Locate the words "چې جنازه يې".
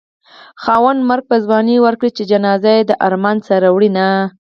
2.17-2.81